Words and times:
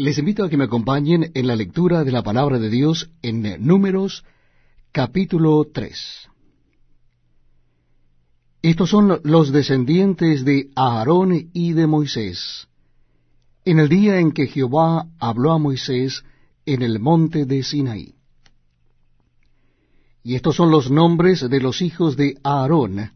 Les 0.00 0.16
invito 0.16 0.44
a 0.44 0.48
que 0.48 0.56
me 0.56 0.64
acompañen 0.64 1.30
en 1.34 1.46
la 1.46 1.54
lectura 1.54 2.04
de 2.04 2.10
la 2.10 2.22
palabra 2.22 2.58
de 2.58 2.70
Dios 2.70 3.10
en 3.20 3.62
Números 3.62 4.24
capítulo 4.92 5.66
3. 5.70 6.26
Estos 8.62 8.88
son 8.88 9.20
los 9.24 9.52
descendientes 9.52 10.46
de 10.46 10.70
Aarón 10.74 11.50
y 11.52 11.74
de 11.74 11.86
Moisés, 11.86 12.66
en 13.66 13.78
el 13.78 13.90
día 13.90 14.20
en 14.20 14.32
que 14.32 14.46
Jehová 14.46 15.06
habló 15.18 15.52
a 15.52 15.58
Moisés 15.58 16.24
en 16.64 16.80
el 16.80 16.98
monte 16.98 17.44
de 17.44 17.62
Sinaí. 17.62 18.14
Y 20.24 20.34
estos 20.34 20.56
son 20.56 20.70
los 20.70 20.90
nombres 20.90 21.46
de 21.46 21.60
los 21.60 21.82
hijos 21.82 22.16
de 22.16 22.38
Aarón, 22.42 23.12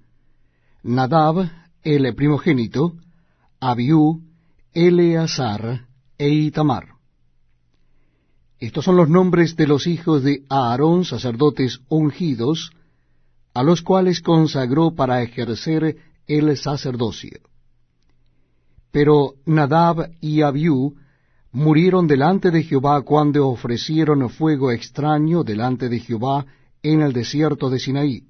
Nadab, 0.83 1.51
el 1.83 2.15
primogénito, 2.15 2.93
Abiú, 3.59 4.21
Eleazar, 4.75 5.94
e 6.19 6.29
Itamar. 6.29 6.95
Estos 8.59 8.85
son 8.85 8.97
los 8.97 9.09
nombres 9.09 9.57
de 9.57 9.67
los 9.67 9.87
hijos 9.87 10.23
de 10.23 10.45
Aarón, 10.49 11.05
sacerdotes 11.05 11.81
ungidos, 11.89 12.73
a 13.53 13.63
los 13.63 13.83
cuales 13.83 14.21
consagró 14.21 14.95
para 14.95 15.23
ejercer 15.23 15.97
el 16.27 16.57
sacerdocio. 16.57 17.41
Pero 18.91 19.35
Nadab 19.45 20.11
y 20.21 20.43
Abiú 20.43 20.95
murieron 21.53 22.07
delante 22.07 22.51
de 22.51 22.63
Jehová 22.63 23.03
cuando 23.03 23.49
ofrecieron 23.49 24.29
fuego 24.31 24.73
extraño 24.73 25.45
delante 25.45 25.89
de 25.89 26.01
Jehová 26.01 26.47
en 26.83 27.03
el 27.03 27.13
desierto 27.13 27.71
de 27.71 27.79
Sinaí, 27.79 28.25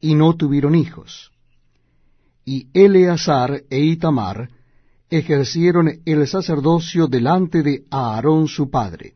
y 0.00 0.14
no 0.14 0.34
tuvieron 0.34 0.74
hijos. 0.74 1.30
Y 2.44 2.68
Eleazar 2.74 3.62
e 3.70 3.80
Itamar 3.80 4.50
ejercieron 5.12 6.00
el 6.06 6.26
sacerdocio 6.26 7.06
delante 7.06 7.62
de 7.62 7.84
Aarón 7.90 8.48
su 8.48 8.70
padre. 8.70 9.14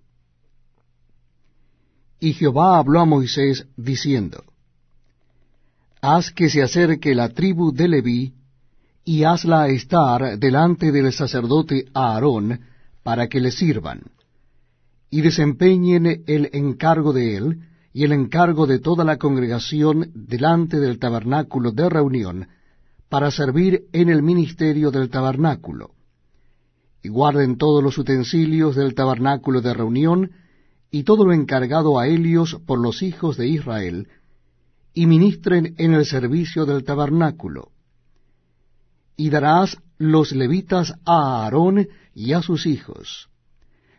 Y 2.21 2.35
Jehová 2.35 2.79
habló 2.79 3.01
a 3.01 3.07
Moisés 3.07 3.67
diciendo, 3.77 4.45
Haz 6.03 6.31
que 6.31 6.51
se 6.51 6.63
acerque 6.63 7.15
la 7.15 7.31
tribu 7.31 7.73
de 7.73 7.89
Leví, 7.89 8.35
y 9.05 9.25
hazla 9.25 9.69
estar 9.69 10.39
delante 10.39 10.93
del 10.93 11.13
sacerdote 11.13 11.87
Aarón, 11.95 12.61
para 13.03 13.29
que 13.29 13.41
le 13.41 13.51
sirvan, 13.51 14.03
y 15.11 15.23
desempeñen 15.23 16.25
el 16.27 16.51
encargo 16.53 17.15
de 17.15 17.37
él, 17.37 17.61
y 17.95 18.05
el 18.05 18.13
encargo 18.13 18.67
de 18.67 18.81
toda 18.81 19.03
la 19.05 19.17
congregación 19.17 20.11
delante 20.15 20.79
del 20.79 20.99
tabernáculo 20.99 21.73
de 21.73 21.89
reunión, 21.89 22.49
para 23.09 23.31
servir 23.31 23.85
en 23.93 24.09
el 24.09 24.23
ministerio 24.23 24.91
del 24.91 25.11
tabernáculo. 25.11 25.93
Y 27.03 27.09
guarden 27.09 27.57
todos 27.57 27.83
los 27.83 27.99
utensilios 27.99 28.75
del 28.75 28.95
tabernáculo 28.95 29.61
de 29.61 29.75
reunión, 29.75 30.33
y 30.91 31.05
todo 31.05 31.25
lo 31.25 31.33
encargado 31.33 31.99
a 31.99 32.07
ellos 32.09 32.59
por 32.67 32.81
los 32.81 33.03
hijos 33.03 33.37
de 33.37 33.49
Israel, 33.49 34.09
y 34.93 35.07
ministren 35.07 35.75
en 35.79 35.95
el 35.95 36.07
servicio 36.07 36.65
del 36.65 36.85
tabernáculo. 36.85 37.71
Y 39.17 39.31
darás 39.31 39.79
los 39.99 40.33
levitas 40.33 40.95
a 41.05 41.45
Aarón 41.45 41.89
y 42.15 42.33
a 42.33 42.43
sus 42.43 42.67
hijos. 42.67 43.29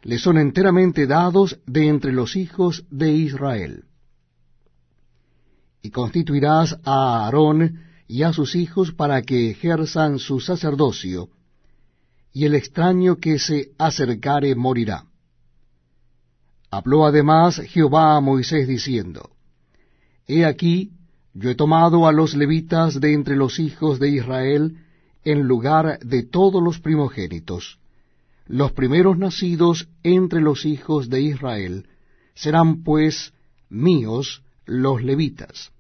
Les 0.04 0.22
son 0.22 0.38
enteramente 0.38 1.08
dados 1.08 1.60
de 1.66 1.88
entre 1.88 2.12
los 2.12 2.36
hijos 2.36 2.86
de 2.90 3.12
Israel. 3.12 3.86
Y 5.82 5.92
constituirás 5.92 6.80
a 6.84 7.26
Aarón 7.26 7.87
y 8.08 8.24
a 8.24 8.32
sus 8.32 8.56
hijos 8.56 8.94
para 8.94 9.22
que 9.22 9.52
ejerzan 9.52 10.20
su 10.20 10.40
sacerdocio, 10.40 11.30
y 12.32 12.46
el 12.46 12.56
extraño 12.56 13.18
que 13.18 13.40
se 13.40 13.72
acercare 13.78 14.56
morirá. 14.56 15.06
Habló 16.72 17.06
además 17.06 17.58
Jehová 17.58 18.16
a 18.16 18.22
Moisés 18.22 18.68
diciendo, 18.68 19.32
He 20.28 20.46
aquí, 20.46 20.92
yo 21.34 21.50
he 21.50 21.56
tomado 21.56 22.08
a 22.08 22.12
los 22.12 22.36
levitas 22.36 23.00
de 23.00 23.14
entre 23.14 23.36
los 23.36 23.60
hijos 23.60 24.00
de 24.00 24.10
Israel 24.10 24.78
en 25.24 25.42
lugar 25.42 26.00
de 26.00 26.24
todos 26.24 26.64
los 26.64 26.80
primogénitos. 26.80 27.80
Los 28.46 28.72
primeros 28.72 29.18
nacidos 29.18 29.88
entre 30.04 30.42
los 30.42 30.66
hijos 30.66 31.10
de 31.10 31.22
Israel 31.22 31.88
serán 32.34 32.84
pues 32.84 33.34
míos 33.70 34.44
los 34.66 35.04
levitas 35.04 35.72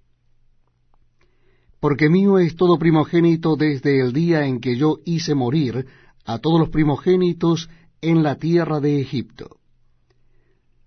porque 1.79 2.09
mío 2.09 2.39
es 2.39 2.55
todo 2.55 2.79
primogénito 2.79 3.55
desde 3.55 3.99
el 4.01 4.13
día 4.13 4.45
en 4.45 4.59
que 4.59 4.75
yo 4.75 4.99
hice 5.05 5.35
morir 5.35 5.85
a 6.25 6.39
todos 6.39 6.59
los 6.59 6.69
primogénitos 6.69 7.69
en 8.01 8.23
la 8.23 8.35
tierra 8.35 8.79
de 8.79 8.99
Egipto. 8.99 9.57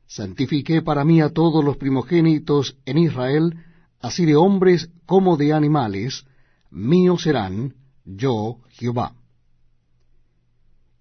Santifiqué 0.07 0.83
para 0.83 1.05
mí 1.05 1.21
a 1.21 1.31
todos 1.31 1.65
los 1.65 1.77
primogénitos 1.77 2.77
en 2.85 2.99
Israel, 2.99 3.55
así 4.01 4.27
de 4.27 4.35
hombres 4.35 4.91
como 5.07 5.37
de 5.37 5.53
animales, 5.53 6.25
míos 6.71 7.23
serán, 7.23 7.75
yo 8.05 8.59
Jehová. 8.71 9.15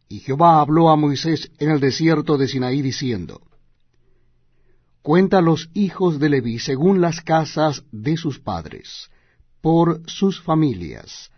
Y 0.07 0.19
Jehová 0.19 0.61
habló 0.61 0.89
a 0.89 0.95
Moisés 0.95 1.51
en 1.57 1.71
el 1.71 1.79
desierto 1.79 2.37
de 2.37 2.47
Sinaí 2.47 2.81
diciendo, 2.81 3.41
Cuenta 5.01 5.41
los 5.41 5.69
hijos 5.73 6.19
de 6.19 6.29
Leví 6.29 6.59
según 6.59 7.01
las 7.01 7.21
casas 7.21 7.83
de 7.91 8.17
sus 8.17 8.39
padres, 8.39 9.09
por 9.61 10.01
sus 10.07 10.41
familias. 10.41 11.31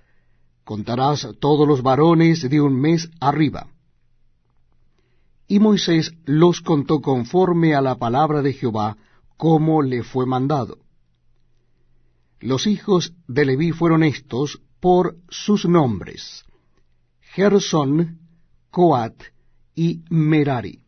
Contarás 0.64 1.28
todos 1.40 1.68
los 1.68 1.82
varones 1.82 2.50
de 2.50 2.62
un 2.62 2.80
mes 2.80 3.10
arriba. 3.20 3.68
Y 5.48 5.60
Moisés 5.60 6.14
los 6.26 6.62
contó 6.62 7.02
conforme 7.02 7.76
a 7.76 7.82
la 7.82 7.96
palabra 7.96 8.42
de 8.42 8.54
Jehová, 8.54 8.98
como 9.38 9.82
le 9.82 10.04
fue 10.04 10.26
mandado. 10.26 10.78
Los 12.40 12.68
hijos 12.68 13.14
de 13.28 13.46
Leví 13.46 13.72
fueron 13.72 14.04
estos 14.04 14.62
por 14.80 15.18
sus 15.30 15.66
nombres, 15.66 16.44
Gersón, 17.20 18.20
Coat 18.72 19.22
y 19.76 20.04
Merari. 20.10 20.84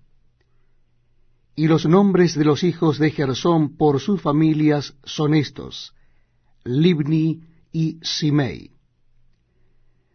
Y 1.56 1.68
los 1.68 1.86
nombres 1.86 2.36
de 2.36 2.46
los 2.46 2.64
hijos 2.64 2.98
de 2.98 3.12
Gersón 3.12 3.78
por 3.78 4.00
sus 4.00 4.22
familias 4.22 4.96
son 5.04 5.36
estos, 5.36 5.94
Libni 6.64 7.42
y 7.72 8.00
Simei. 8.02 8.72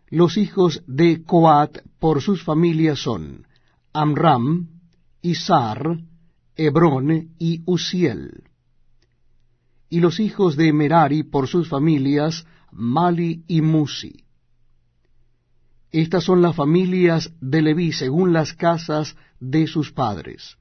Los 0.08 0.38
hijos 0.38 0.82
de 0.86 1.22
Coat 1.22 1.78
por 1.98 2.22
sus 2.22 2.42
familias 2.42 3.00
son 3.00 3.46
Amram, 3.92 4.68
Isar, 5.20 5.98
Hebrón 6.56 7.34
y 7.38 7.62
Uziel. 7.66 8.44
Y 9.90 10.00
los 10.00 10.20
hijos 10.20 10.56
de 10.56 10.72
Merari 10.72 11.22
por 11.22 11.48
sus 11.48 11.68
familias, 11.68 12.46
Mali 12.72 13.44
y 13.46 13.60
Musi. 13.60 14.24
Estas 15.90 16.24
son 16.24 16.42
las 16.42 16.54
familias 16.54 17.32
de 17.40 17.62
Leví 17.62 17.92
según 17.92 18.32
las 18.32 18.54
casas 18.54 19.16
de 19.40 19.66
sus 19.66 19.92
padres. 19.92 20.56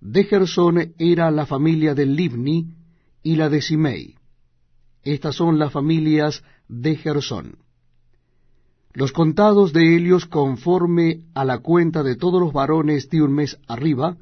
De 0.00 0.24
Gersón 0.24 0.94
era 0.98 1.30
la 1.30 1.46
familia 1.46 1.94
de 1.94 2.06
Libni 2.06 2.74
y 3.22 3.36
la 3.36 3.48
de 3.48 3.60
Simei. 3.60 4.19
Estas 5.02 5.36
son 5.36 5.58
las 5.58 5.72
familias 5.72 6.42
de 6.68 6.96
Gersón. 6.96 7.58
Los 8.92 9.12
contados 9.12 9.72
de 9.72 9.96
ellos 9.96 10.26
conforme 10.26 11.22
a 11.34 11.44
la 11.44 11.58
cuenta 11.58 12.02
de 12.02 12.16
todos 12.16 12.40
los 12.40 12.52
varones 12.52 13.08
de 13.08 13.22
un 13.22 13.32
mes 13.32 13.58
arriba, 13.68 14.16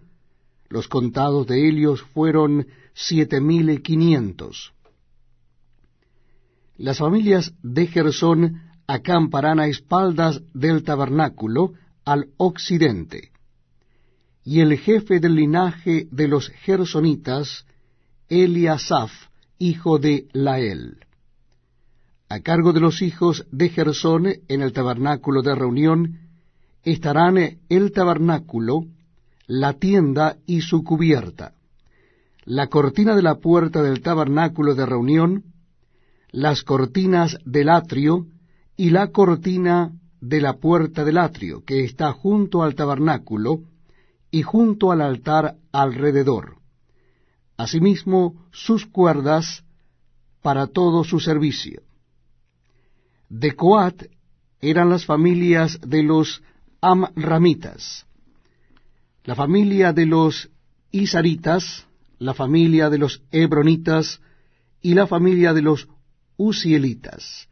los 0.69 0.89
contados 0.89 1.47
de 1.47 1.69
ellos 1.69 2.03
fueron 2.03 2.67
siete 2.93 3.41
mil 3.41 3.83
quinientos. 3.83 4.73
Las 6.77 6.99
familias 6.99 7.55
de 7.63 7.87
Gersón 7.87 8.63
acamparán 8.87 9.59
a 9.59 9.67
espaldas 9.67 10.43
del 10.53 10.85
tabernáculo 10.85 11.73
al 12.05 12.29
occidente. 12.37 13.33
Y 14.45 14.61
el 14.61 14.79
jefe 14.79 15.19
del 15.19 15.35
linaje 15.35 16.09
de 16.11 16.29
los 16.29 16.49
gersonitas, 16.49 17.67
Eliasaf, 18.29 19.11
hijo 19.59 19.99
de 19.99 20.29
Lael. 20.33 20.99
A 22.29 22.41
cargo 22.41 22.73
de 22.73 22.81
los 22.81 23.03
hijos 23.03 23.47
de 23.51 23.71
Gersón 23.71 24.27
en 24.49 24.63
el 24.63 24.73
tabernáculo 24.73 25.43
de 25.43 25.55
reunión 25.55 26.19
estarán 26.85 27.59
el 27.69 27.93
tabernáculo, 27.93 28.85
la 29.47 29.73
tienda 29.75 30.37
y 30.47 30.61
su 30.61 30.85
cubierta, 30.85 31.55
la 32.45 32.69
cortina 32.69 33.17
de 33.17 33.23
la 33.23 33.37
puerta 33.37 33.83
del 33.83 34.01
tabernáculo 34.01 34.75
de 34.75 34.87
reunión, 34.87 35.45
las 36.31 36.63
cortinas 36.63 37.39
del 37.45 37.71
atrio 37.71 38.27
y 38.77 38.91
la 38.91 39.09
cortina 39.09 39.93
de 40.21 40.41
la 40.41 40.55
puerta 40.55 41.05
del 41.05 41.19
atrio, 41.19 41.65
que 41.65 41.85
está 41.85 42.13
junto 42.13 42.63
al 42.63 42.75
tabernáculo 42.75 43.63
y 44.31 44.43
junto 44.43 44.93
al 44.93 45.01
altar 45.01 45.57
alrededor 45.73 46.58
asimismo 47.59 48.47
sus 48.53 48.87
cuerdas 48.87 49.65
para 50.41 50.69
todo 50.69 51.05
su 51.05 51.21
servicio. 51.21 51.83
De 53.29 53.55
Coat 53.55 54.05
eran 54.61 54.89
las 54.89 55.05
familias 55.05 55.79
de 55.87 56.03
los 56.03 56.43
Amramitas, 56.81 58.07
la 59.25 59.35
familia 59.35 59.93
de 59.93 60.07
los 60.07 60.49
Isaritas, 60.93 61.87
la 62.19 62.33
familia 62.33 62.89
de 62.89 62.99
los 62.99 63.23
Hebronitas 63.33 64.21
y 64.81 64.95
la 64.95 65.09
familia 65.09 65.53
de 65.53 65.63
los 65.63 65.89
Usielitas. 66.37 67.49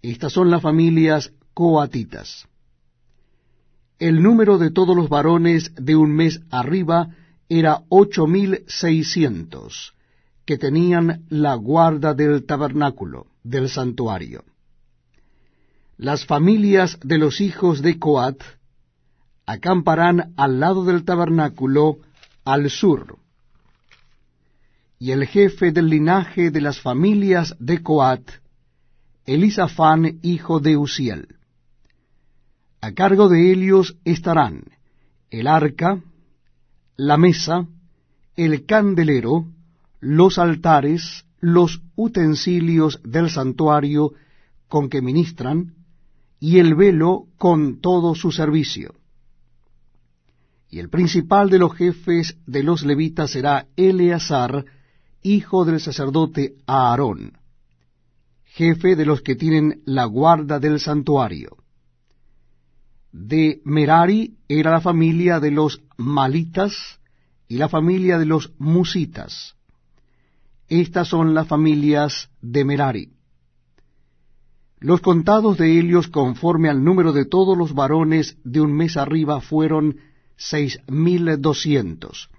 Estas 0.00 0.32
son 0.32 0.50
las 0.50 0.62
familias 0.62 1.32
coatitas. 1.52 2.46
El 3.98 4.22
número 4.22 4.58
de 4.58 4.70
todos 4.70 4.96
los 4.96 5.08
varones 5.08 5.72
de 5.74 5.96
un 5.96 6.14
mes 6.14 6.40
arriba 6.50 7.16
era 7.58 7.82
ocho 7.90 8.26
mil 8.26 8.64
seiscientos, 8.66 9.92
que 10.46 10.56
tenían 10.56 11.26
la 11.28 11.54
guarda 11.54 12.14
del 12.14 12.46
tabernáculo, 12.46 13.26
del 13.44 13.68
santuario. 13.68 14.42
Las 15.98 16.24
familias 16.24 16.98
de 17.02 17.18
los 17.18 17.42
hijos 17.42 17.82
de 17.82 17.98
Coat 17.98 18.42
acamparán 19.44 20.32
al 20.38 20.60
lado 20.60 20.84
del 20.84 21.04
tabernáculo 21.04 21.98
al 22.44 22.70
sur. 22.70 23.18
Y 24.98 25.10
el 25.10 25.26
jefe 25.26 25.72
del 25.72 25.90
linaje 25.90 26.50
de 26.50 26.60
las 26.62 26.80
familias 26.80 27.54
de 27.58 27.82
Coat, 27.82 28.30
Elisafán, 29.26 30.20
hijo 30.22 30.58
de 30.58 30.78
Uziel. 30.78 31.36
A 32.80 32.92
cargo 32.92 33.28
de 33.28 33.52
ellos 33.52 33.96
estarán 34.04 34.64
el 35.30 35.46
arca, 35.46 36.00
la 36.96 37.16
mesa, 37.16 37.66
el 38.36 38.66
candelero, 38.66 39.46
los 40.00 40.38
altares, 40.38 41.24
los 41.40 41.82
utensilios 41.96 43.00
del 43.02 43.30
santuario 43.30 44.12
con 44.68 44.88
que 44.88 45.02
ministran, 45.02 45.74
y 46.40 46.58
el 46.58 46.74
velo 46.74 47.26
con 47.38 47.80
todo 47.80 48.14
su 48.14 48.32
servicio. 48.32 48.94
Y 50.70 50.78
el 50.78 50.88
principal 50.88 51.50
de 51.50 51.58
los 51.58 51.74
jefes 51.74 52.36
de 52.46 52.62
los 52.62 52.84
levitas 52.84 53.30
será 53.30 53.66
Eleazar, 53.76 54.64
hijo 55.22 55.64
del 55.64 55.80
sacerdote 55.80 56.54
Aarón, 56.66 57.38
jefe 58.44 58.96
de 58.96 59.06
los 59.06 59.22
que 59.22 59.36
tienen 59.36 59.82
la 59.84 60.04
guarda 60.06 60.58
del 60.58 60.80
santuario. 60.80 61.61
De 63.12 63.60
Merari 63.64 64.38
era 64.48 64.70
la 64.70 64.80
familia 64.80 65.38
de 65.38 65.50
los 65.50 65.82
Malitas 65.98 66.98
y 67.46 67.58
la 67.58 67.68
familia 67.68 68.18
de 68.18 68.26
los 68.26 68.52
Musitas. 68.58 69.54
Estas 70.68 71.08
son 71.08 71.34
las 71.34 71.46
familias 71.46 72.30
de 72.40 72.64
Merari. 72.64 73.12
Los 74.80 75.00
contados 75.00 75.58
de 75.58 75.78
ellos 75.78 76.08
conforme 76.08 76.68
al 76.68 76.82
número 76.82 77.12
de 77.12 77.26
todos 77.26 77.56
los 77.56 77.74
varones 77.74 78.38
de 78.42 78.60
un 78.60 78.72
mes 78.72 78.96
arriba 78.96 79.40
fueron 79.40 79.98
seis 80.36 80.80
mil 80.88 81.40
doscientos. 81.40 82.30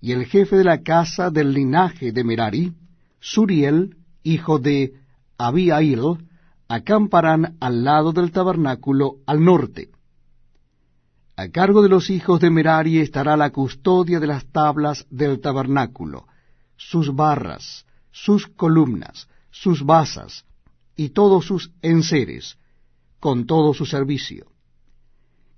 Y 0.00 0.12
el 0.12 0.24
jefe 0.24 0.56
de 0.56 0.64
la 0.64 0.82
casa 0.82 1.30
del 1.30 1.52
linaje 1.52 2.10
de 2.10 2.24
Merari, 2.24 2.72
Suriel, 3.20 3.96
hijo 4.22 4.58
de 4.58 4.94
Abiail, 5.38 6.18
acamparán 6.68 7.56
al 7.60 7.84
lado 7.84 8.12
del 8.12 8.32
tabernáculo 8.32 9.16
al 9.26 9.44
norte. 9.44 9.90
A 11.36 11.48
cargo 11.48 11.82
de 11.82 11.88
los 11.88 12.10
hijos 12.10 12.40
de 12.40 12.50
Merari 12.50 12.98
estará 12.98 13.36
la 13.36 13.50
custodia 13.50 14.20
de 14.20 14.26
las 14.26 14.46
tablas 14.46 15.06
del 15.10 15.40
tabernáculo, 15.40 16.26
sus 16.76 17.14
barras, 17.14 17.84
sus 18.10 18.46
columnas, 18.46 19.28
sus 19.50 19.84
basas, 19.84 20.44
y 20.96 21.10
todos 21.10 21.44
sus 21.44 21.70
enseres, 21.82 22.56
con 23.20 23.46
todo 23.46 23.74
su 23.74 23.84
servicio. 23.84 24.46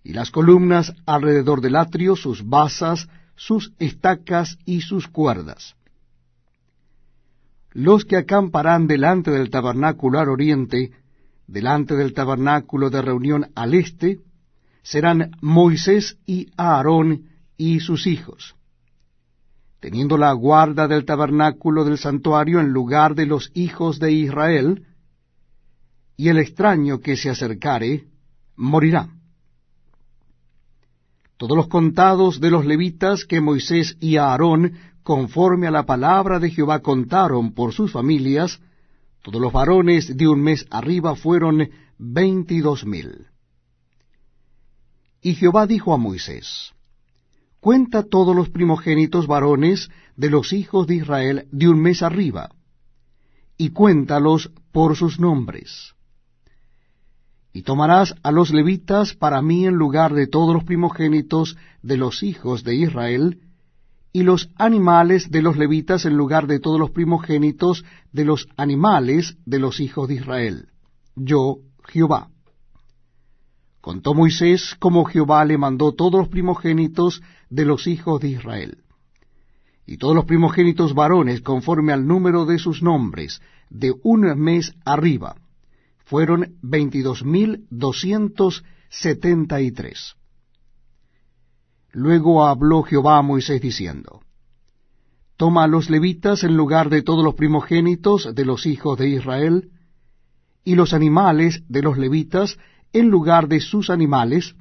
Y 0.02 0.12
las 0.14 0.30
columnas 0.30 0.94
alrededor 1.06 1.60
del 1.60 1.76
atrio, 1.76 2.16
sus 2.16 2.48
basas, 2.48 3.08
sus 3.36 3.72
estacas 3.78 4.58
y 4.64 4.80
sus 4.80 5.06
cuerdas. 5.06 5.76
Los 7.72 8.04
que 8.04 8.16
acamparán 8.16 8.86
delante 8.86 9.30
del 9.30 9.50
tabernáculo 9.50 10.18
al 10.18 10.28
oriente, 10.28 10.92
delante 11.46 11.94
del 11.94 12.14
tabernáculo 12.14 12.90
de 12.90 13.02
reunión 13.02 13.46
al 13.54 13.74
este, 13.74 14.20
serán 14.82 15.32
Moisés 15.40 16.18
y 16.26 16.48
Aarón 16.56 17.24
y 17.56 17.80
sus 17.80 18.06
hijos, 18.06 18.54
teniendo 19.80 20.16
la 20.16 20.32
guarda 20.32 20.88
del 20.88 21.04
tabernáculo 21.04 21.84
del 21.84 21.98
santuario 21.98 22.60
en 22.60 22.68
lugar 22.68 23.14
de 23.14 23.26
los 23.26 23.50
hijos 23.54 23.98
de 23.98 24.12
Israel, 24.12 24.86
y 26.16 26.28
el 26.28 26.38
extraño 26.38 27.00
que 27.00 27.16
se 27.16 27.30
acercare 27.30 28.06
morirá. 28.56 29.08
Todos 31.36 31.56
los 31.56 31.68
contados 31.68 32.40
de 32.40 32.50
los 32.50 32.66
levitas 32.66 33.24
que 33.24 33.40
Moisés 33.40 33.96
y 34.00 34.16
Aarón, 34.16 34.72
conforme 35.08 35.66
a 35.66 35.70
la 35.70 35.86
palabra 35.86 36.38
de 36.38 36.50
Jehová, 36.50 36.80
contaron 36.80 37.54
por 37.54 37.72
sus 37.72 37.90
familias, 37.92 38.60
todos 39.22 39.40
los 39.40 39.54
varones 39.54 40.14
de 40.14 40.28
un 40.28 40.42
mes 40.42 40.66
arriba 40.68 41.16
fueron 41.16 41.70
veintidós 41.96 42.84
mil. 42.84 43.26
Y 45.22 45.34
Jehová 45.34 45.66
dijo 45.66 45.94
a 45.94 45.96
Moisés, 45.96 46.74
Cuenta 47.58 48.02
todos 48.02 48.36
los 48.36 48.50
primogénitos 48.50 49.26
varones 49.26 49.88
de 50.14 50.28
los 50.28 50.52
hijos 50.52 50.86
de 50.86 50.96
Israel 50.96 51.48
de 51.52 51.70
un 51.70 51.80
mes 51.80 52.02
arriba, 52.02 52.50
y 53.56 53.70
cuéntalos 53.70 54.52
por 54.72 54.94
sus 54.94 55.18
nombres 55.18 55.94
y 57.50 57.62
tomarás 57.62 58.14
a 58.22 58.30
los 58.30 58.50
levitas 58.50 59.14
para 59.14 59.40
mí 59.40 59.64
en 59.64 59.74
lugar 59.74 60.12
de 60.12 60.26
todos 60.26 60.54
los 60.54 60.64
primogénitos 60.64 61.56
de 61.80 61.96
los 61.96 62.22
hijos 62.22 62.62
de 62.62 62.74
Israel, 62.74 63.40
y 64.18 64.24
los 64.24 64.50
animales 64.56 65.30
de 65.30 65.42
los 65.42 65.56
levitas 65.56 66.04
en 66.04 66.16
lugar 66.16 66.48
de 66.48 66.58
todos 66.58 66.80
los 66.80 66.90
primogénitos 66.90 67.84
de 68.10 68.24
los 68.24 68.48
animales 68.56 69.36
de 69.46 69.60
los 69.60 69.78
hijos 69.78 70.08
de 70.08 70.14
Israel. 70.14 70.66
Yo, 71.14 71.58
Jehová. 71.84 72.28
Contó 73.80 74.14
Moisés 74.14 74.74
como 74.80 75.04
Jehová 75.04 75.44
le 75.44 75.56
mandó 75.56 75.92
todos 75.92 76.18
los 76.22 76.28
primogénitos 76.28 77.22
de 77.48 77.64
los 77.64 77.86
hijos 77.86 78.20
de 78.20 78.30
Israel. 78.30 78.78
Y 79.86 79.98
todos 79.98 80.16
los 80.16 80.24
primogénitos 80.24 80.94
varones, 80.94 81.40
conforme 81.40 81.92
al 81.92 82.04
número 82.04 82.44
de 82.44 82.58
sus 82.58 82.82
nombres, 82.82 83.40
de 83.70 83.94
un 84.02 84.22
mes 84.36 84.74
arriba, 84.84 85.36
fueron 86.04 86.56
veintidós 86.60 87.24
mil 87.24 87.68
doscientos 87.70 88.64
setenta 88.90 89.60
y 89.60 89.70
tres. 89.70 90.17
Luego 91.98 92.46
habló 92.46 92.84
Jehová 92.84 93.18
a 93.18 93.22
Moisés 93.22 93.60
diciendo, 93.60 94.20
Toma 95.36 95.64
a 95.64 95.66
los 95.66 95.90
levitas 95.90 96.44
en 96.44 96.56
lugar 96.56 96.90
de 96.90 97.02
todos 97.02 97.24
los 97.24 97.34
primogénitos 97.34 98.36
de 98.36 98.44
los 98.44 98.66
hijos 98.66 98.96
de 98.96 99.08
Israel, 99.08 99.72
y 100.62 100.76
los 100.76 100.92
animales 100.92 101.64
de 101.68 101.82
los 101.82 101.98
levitas 101.98 102.56
en 102.92 103.08
lugar 103.08 103.48
de 103.48 103.58
sus 103.58 103.90
animales, 103.90 104.54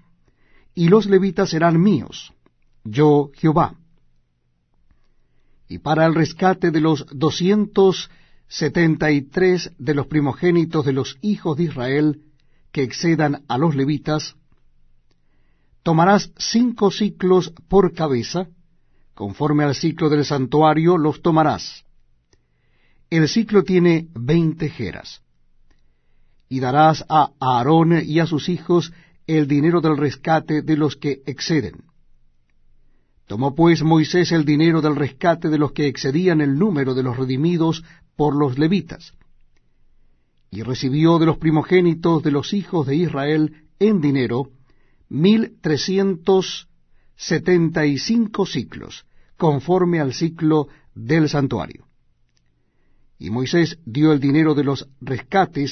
y 0.73 0.87
los 0.87 1.05
levitas 1.05 1.51
serán 1.51 1.79
míos, 1.79 2.33
yo 2.83 3.29
Jehová. 3.35 3.75
Y 5.69 5.77
para 5.77 6.07
el 6.07 6.15
rescate 6.15 6.71
de 6.71 6.81
los 6.81 7.05
doscientos 7.11 8.09
setenta 8.47 9.11
y 9.11 9.21
tres 9.21 9.71
de 9.77 9.93
los 9.93 10.07
primogénitos 10.07 10.83
de 10.87 10.93
los 10.93 11.19
hijos 11.21 11.55
de 11.55 11.65
Israel 11.65 12.21
que 12.71 12.81
excedan 12.81 13.43
a 13.47 13.59
los 13.59 13.75
levitas, 13.75 14.35
tomarás 15.87 16.33
cinco 16.37 16.91
ciclos 16.91 17.53
por 17.69 17.93
cabeza, 17.93 18.49
conforme 19.13 19.63
al 19.63 19.73
ciclo 19.73 20.09
del 20.09 20.25
santuario 20.25 20.97
los 20.97 21.21
tomarás. 21.21 21.85
El 23.09 23.29
ciclo 23.29 23.63
tiene 23.63 24.09
veinte 24.13 24.67
jeras. 24.67 25.21
Y 26.49 26.59
darás 26.59 27.05
a 27.07 27.29
Aarón 27.39 28.01
y 28.03 28.19
a 28.19 28.25
sus 28.25 28.49
hijos 28.49 28.91
el 29.27 29.47
dinero 29.47 29.79
del 29.79 29.95
rescate 29.95 30.61
de 30.61 30.75
los 30.75 30.97
que 30.97 31.21
exceden. 31.25 31.85
Tomó 33.25 33.55
pues 33.55 33.81
Moisés 33.81 34.33
el 34.33 34.43
dinero 34.43 34.81
del 34.81 34.97
rescate 34.97 35.47
de 35.47 35.57
los 35.57 35.71
que 35.71 35.87
excedían 35.87 36.41
el 36.41 36.59
número 36.59 36.95
de 36.95 37.03
los 37.03 37.15
redimidos 37.15 37.85
por 38.17 38.35
los 38.35 38.59
levitas, 38.59 39.13
y 40.51 40.63
recibió 40.63 41.17
de 41.17 41.27
los 41.27 41.37
primogénitos 41.37 42.23
de 42.23 42.31
los 42.31 42.51
hijos 42.51 42.87
de 42.87 42.97
Israel 42.97 43.63
en 43.79 44.01
dinero 44.01 44.51
mil 45.09 45.57
trescientos 45.61 46.67
setenta 47.15 47.85
y 47.85 47.97
cinco 47.97 48.45
ciclos, 48.45 49.05
conforme 49.37 49.99
al 49.99 50.13
ciclo 50.13 50.67
del 50.93 51.29
santuario. 51.29 51.87
Y 53.19 53.29
Moisés 53.31 53.79
dio 53.85 54.13
el 54.13 54.19
dinero 54.19 54.53
de 54.53 54.63
los 54.63 54.87
rescates 55.01 55.65